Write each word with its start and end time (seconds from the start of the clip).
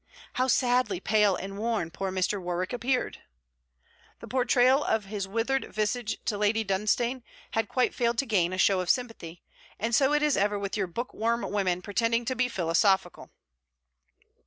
How 0.33 0.47
sadly 0.47 0.99
pale 0.99 1.35
and 1.35 1.59
worn 1.59 1.91
poor 1.91 2.11
Mr. 2.11 2.41
Warwick 2.41 2.73
appeared? 2.73 3.19
The 4.19 4.27
portrayal 4.27 4.83
of 4.83 5.05
his 5.05 5.27
withered 5.27 5.71
visage 5.71 6.17
to 6.25 6.39
Lady 6.39 6.63
Dunstane 6.63 7.21
had 7.51 7.69
quite 7.69 7.93
failed 7.93 8.17
to 8.17 8.25
gain 8.25 8.51
a 8.51 8.57
show 8.57 8.79
of 8.79 8.89
sympathy. 8.89 9.43
And 9.77 9.93
so 9.93 10.11
it 10.13 10.23
is 10.23 10.35
ever 10.37 10.57
with 10.57 10.75
your 10.75 10.87
book 10.87 11.13
worm 11.13 11.41
women 11.51 11.83
pretending 11.83 12.25
to 12.25 12.35
be 12.35 12.47
philosophical! 12.49 13.29